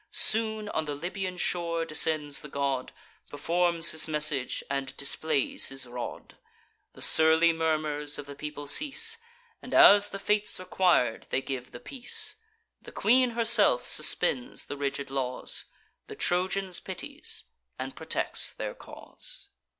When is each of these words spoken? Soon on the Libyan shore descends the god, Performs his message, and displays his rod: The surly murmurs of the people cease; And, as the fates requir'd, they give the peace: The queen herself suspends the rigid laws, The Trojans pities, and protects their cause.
Soon 0.09 0.67
on 0.69 0.85
the 0.85 0.95
Libyan 0.95 1.37
shore 1.37 1.85
descends 1.85 2.41
the 2.41 2.49
god, 2.49 2.91
Performs 3.29 3.91
his 3.91 4.07
message, 4.07 4.63
and 4.67 4.97
displays 4.97 5.67
his 5.69 5.85
rod: 5.85 6.37
The 6.93 7.03
surly 7.03 7.53
murmurs 7.53 8.17
of 8.17 8.25
the 8.25 8.33
people 8.33 8.65
cease; 8.65 9.19
And, 9.61 9.75
as 9.75 10.09
the 10.09 10.17
fates 10.17 10.59
requir'd, 10.59 11.27
they 11.29 11.43
give 11.43 11.69
the 11.69 11.79
peace: 11.79 12.37
The 12.81 12.91
queen 12.91 13.37
herself 13.37 13.85
suspends 13.85 14.63
the 14.63 14.75
rigid 14.75 15.11
laws, 15.11 15.65
The 16.07 16.15
Trojans 16.15 16.79
pities, 16.79 17.43
and 17.77 17.95
protects 17.95 18.53
their 18.53 18.73
cause. 18.73 19.49